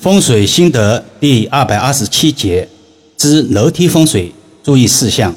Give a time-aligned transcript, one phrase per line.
[0.00, 2.66] 风水心得第二百二十七节
[3.18, 4.32] 之楼梯风水
[4.64, 5.34] 注意事项。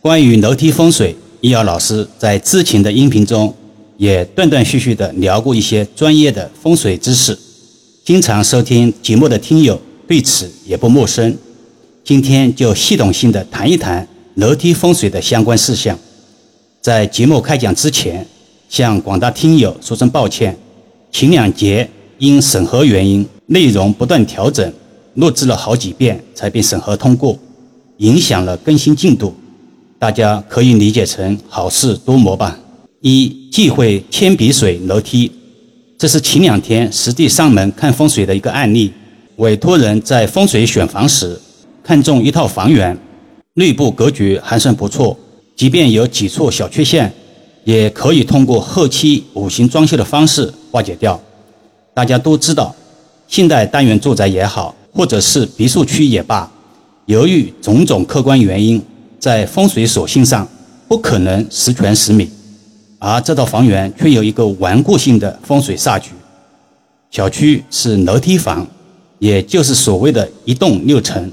[0.00, 3.54] 关于楼梯风水，易遥老师在之前的音频中
[3.96, 7.38] 也断断续续的聊过一些专业的风水知识，
[8.04, 11.38] 经常收听节目的听友对此也不陌生。
[12.02, 15.96] 今天就系统性的谈一谈楼梯风水的相关事项。
[16.80, 18.26] 在节目开讲之前，
[18.68, 20.58] 向广大听友说声抱歉，
[21.12, 23.26] 前两节因审核原因。
[23.48, 24.72] 内容不断调整，
[25.14, 27.38] 录制了好几遍才被审核通过，
[27.98, 29.32] 影响了更新进度。
[30.00, 32.58] 大家可以理解成好事多磨吧。
[33.02, 35.30] 一忌讳铅笔水楼梯，
[35.96, 38.92] 这是前两天实地上门看风水的一个案例。
[39.36, 41.40] 委托人在风水选房时，
[41.84, 42.98] 看中一套房源，
[43.54, 45.16] 内部格局还算不错，
[45.54, 47.12] 即便有几处小缺陷，
[47.62, 51.20] 也可以通过后期五行装修的方式化解掉。
[51.96, 52.76] 大家都知道。
[53.26, 56.48] 现代单元住宅也好，或者是别墅区也罢，
[57.06, 58.80] 由于种种客观原因，
[59.18, 60.46] 在风水属性上
[60.86, 62.28] 不可能十全十美，
[62.98, 66.10] 而这套房源却有一个顽固性的风水煞局。
[67.10, 68.66] 小区是楼梯房，
[69.18, 71.32] 也就是所谓的一栋六层，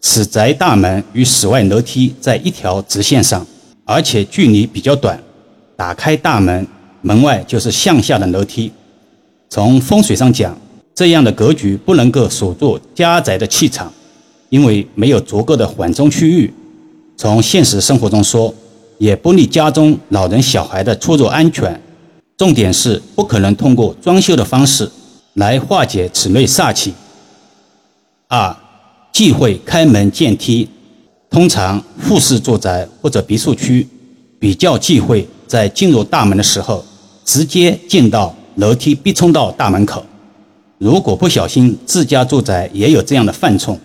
[0.00, 3.44] 此宅大门与室外楼梯在一条直线上，
[3.84, 5.20] 而且距离比较短，
[5.76, 6.64] 打开大门，
[7.02, 8.70] 门外就是向下的楼梯。
[9.52, 10.56] 从风水上讲，
[10.94, 13.92] 这样的格局不能够锁住家宅的气场，
[14.48, 16.54] 因为没有足够的缓冲区域。
[17.16, 18.54] 从现实生活中说，
[18.98, 21.78] 也不利家中老人小孩的出入安全。
[22.36, 24.88] 重点是不可能通过装修的方式
[25.34, 26.94] 来化解此类煞气。
[28.28, 28.56] 二，
[29.12, 30.68] 忌讳开门见梯。
[31.28, 33.86] 通常复式住宅或者别墅区
[34.38, 36.84] 比较忌讳在进入大门的时候
[37.24, 40.04] 直接进到楼梯必冲到大门口。
[40.78, 43.78] 如果不小心自家住宅也有这样的犯冲，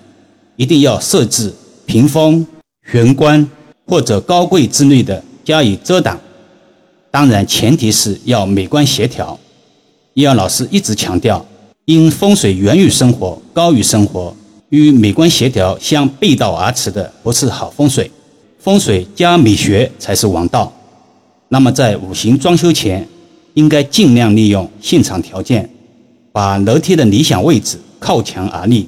[0.55, 1.51] 一定要设置
[1.85, 2.45] 屏风、
[2.91, 3.49] 玄关
[3.87, 6.19] 或者高柜之类的加以遮挡。
[7.09, 9.39] 当然，前提是要美观协调。
[10.13, 11.45] 易阳老师一直强调，
[11.85, 14.35] 因风水源于生活，高于生活，
[14.69, 18.11] 与美观协调相背道而驰的不是好风水。
[18.59, 20.71] 风水加美学才是王道。
[21.49, 23.07] 那么，在五行装修前，
[23.55, 25.69] 应该尽量利用现场条件。
[26.31, 28.87] 把楼梯的理想位置靠墙而立，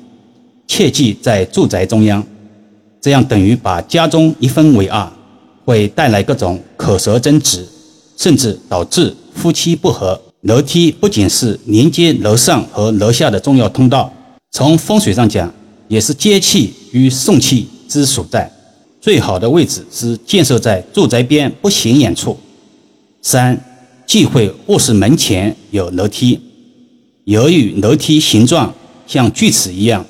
[0.68, 2.22] 切忌在住宅中央，
[3.02, 5.10] 这样等于把家中一分为二，
[5.64, 7.66] 会带来各种口舌争执，
[8.18, 10.22] 甚至导致夫妻不和。
[10.42, 14.12] 楼梯不仅是连接楼上和楼下的重要通道，
[14.52, 15.52] 从风水上讲，
[15.88, 18.52] 也是接气与送气之所在。
[19.00, 22.38] 最好的位置是建设在住宅边不显眼处。
[23.22, 23.58] 三，
[24.08, 26.40] 忌讳卧室门前有楼梯。
[27.26, 28.74] 由于楼梯形状
[29.06, 30.06] 像锯齿一样，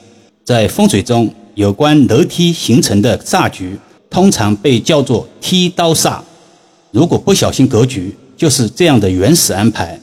[0.46, 3.76] 在风水中有关楼梯形成的煞局，
[4.08, 6.20] 通常被叫做梯刀煞。
[6.92, 10.00] 如果不小心格局就是这样的原始安排，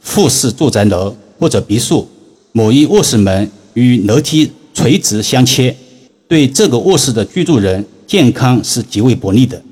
[0.00, 2.08] 复式住宅楼或者别墅，
[2.50, 5.76] 某一卧室门与楼梯垂直相切，
[6.26, 9.62] 对这个卧室的居住人健康是极为不利的。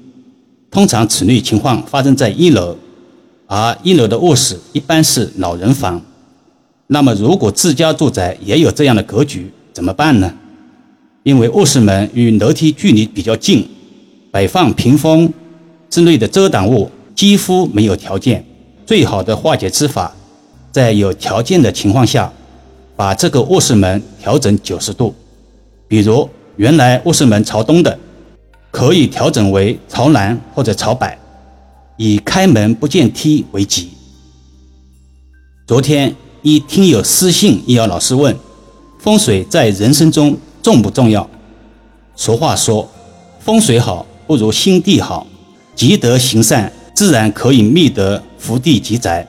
[0.71, 2.77] 通常此类情况发生在一楼，
[3.49, 6.01] 而一楼的卧室一般是老人房。
[6.87, 10.33] 那么，如果自家住宅也有这样的格局，怎么办呢？
[11.23, 13.67] 因为卧室门与楼梯距离比较近，
[14.31, 15.33] 摆放屏风
[15.89, 18.45] 之类的遮挡物几乎没有条件。
[18.85, 20.15] 最好的化解之法，
[20.71, 22.31] 在有条件的情况下，
[22.97, 25.15] 把这个卧室门调整九十度。
[25.87, 27.99] 比如，原来卧室门朝东的，
[28.71, 31.17] 可以调整为朝南或者朝北，
[31.99, 33.91] 以开门不见梯为吉。
[35.67, 36.17] 昨天。
[36.41, 38.35] 一听友私信易遥老师问：
[39.01, 41.29] 风水在人生中重不重要？
[42.15, 42.89] 俗话说，
[43.41, 45.27] 风水好不如心地好，
[45.75, 49.27] 积德行善，自然可以觅得福地吉宅。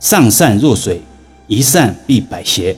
[0.00, 1.02] 上善若水，
[1.46, 2.74] 一善必百邪。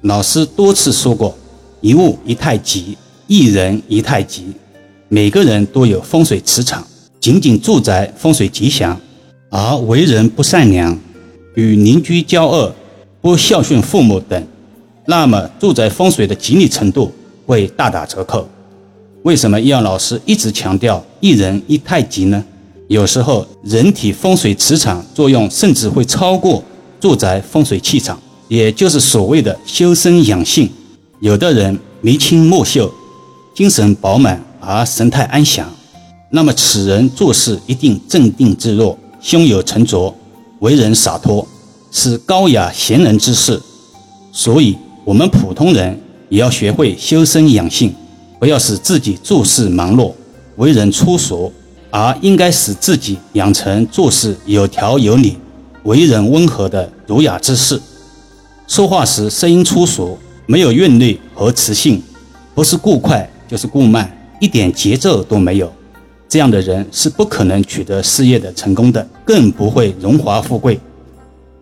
[0.00, 1.38] 老师多次说过，
[1.80, 4.52] 一物一太极，一人一太极。
[5.08, 6.84] 每个人都有风水磁场，
[7.20, 9.00] 仅仅住宅风水吉祥，
[9.50, 10.98] 而为人不善良，
[11.54, 12.74] 与邻居交恶。
[13.20, 14.46] 不孝顺父母等，
[15.06, 17.12] 那么住宅风水的吉利程度
[17.44, 18.48] 会大打折扣。
[19.24, 22.42] 为什么易阳老师一直强调一人一太极呢？
[22.86, 26.62] 有时候人体风水磁场作用甚至会超过
[27.00, 30.70] 住宅风水气场，也就是所谓的修身养性。
[31.20, 32.90] 有的人眉清目秀，
[33.52, 35.68] 精神饱满而神态安详，
[36.30, 40.12] 那么此人做事一定镇定自若，胸有成竹，
[40.60, 41.46] 为人洒脱。
[41.90, 43.58] 是高雅贤人之士，
[44.30, 44.76] 所以
[45.06, 45.98] 我们普通人
[46.28, 47.94] 也要学会修身养性，
[48.38, 50.12] 不要使自己做事忙碌、
[50.56, 51.50] 为人粗俗，
[51.90, 55.38] 而应该使自己养成做事有条有理、
[55.84, 57.80] 为人温和的儒雅之士。
[58.66, 62.02] 说话时声音粗俗，没有韵律和磁性，
[62.54, 65.72] 不是故快就是故慢，一点节奏都没有。
[66.28, 70.78] 这样的人是不可能取得事业的成功的，更不会荣华富贵。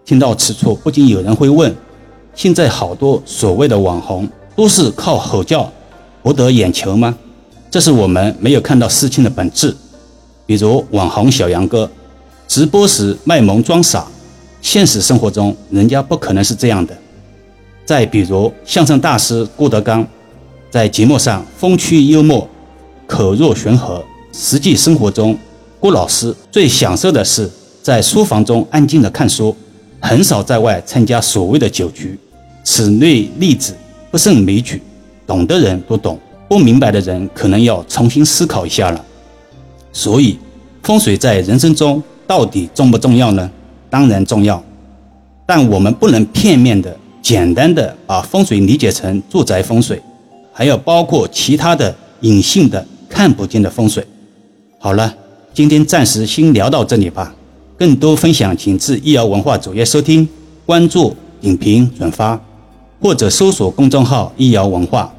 [0.05, 1.73] 听到此处，不禁有人会问：
[2.35, 5.73] 现在好多所谓的网红都是靠吼叫
[6.23, 7.17] 博得眼球吗？
[7.71, 9.75] 这是我们没有看到事情的本质。
[10.47, 11.89] 比如网红小杨哥，
[12.49, 14.07] 直播时卖萌装傻，
[14.61, 16.97] 现实生活中人家不可能是这样的。
[17.85, 20.05] 再比如相声大师郭德纲，
[20.71, 22.49] 在节目上风趣幽默，
[23.07, 24.05] 口若悬河。
[24.39, 25.35] 实际生活中，
[25.81, 27.51] 郭老师最享受的是
[27.83, 29.57] 在书房中安静的看书，
[29.99, 32.19] 很少在外参加所谓的酒局。
[32.63, 33.75] 此类例子
[34.11, 34.83] 不胜枚举，
[35.27, 39.03] 懂的人都懂，不明白的人可能要重新思考一下了。
[39.91, 40.39] 所以，
[40.83, 43.51] 风水在人生中到底重不重要呢？
[43.89, 44.63] 当然重要，
[45.47, 49.99] 但我们不能片面的、简单的把风水理解成住宅风水，
[50.53, 54.07] 还要包括其他的隐性的、看不见的风水。
[54.79, 55.13] 好了，
[55.55, 57.35] 今天暂时先聊到这里吧。
[57.79, 60.29] 更多分享，请至易瑶文化主页收听、
[60.67, 62.39] 关注、点评、转发，
[63.01, 65.13] 或者搜索公众号“易瑶文化”。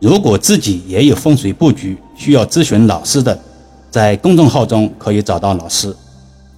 [0.00, 3.40] 如果自己也有风水布局需要咨询老师的，
[3.88, 5.94] 在公众号中可以找到老师，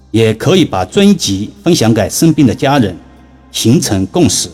[0.09, 2.95] 也可以把专辑分享给身边的家人，
[3.51, 4.49] 形成共识，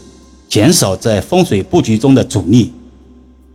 [0.50, 2.74] 减少在风水布局中的阻力。